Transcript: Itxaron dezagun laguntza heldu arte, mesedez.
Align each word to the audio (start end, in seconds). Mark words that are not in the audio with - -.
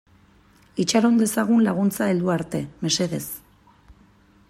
Itxaron 0.83 1.19
dezagun 1.19 1.61
laguntza 1.67 2.09
heldu 2.13 2.35
arte, 2.37 2.63
mesedez. 2.87 3.25